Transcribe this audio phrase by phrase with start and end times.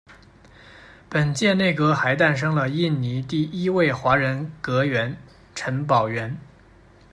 [1.11, 5.15] 本届内阁还诞生了印尼第一位华人阁员
[5.53, 6.35] 陈宝源。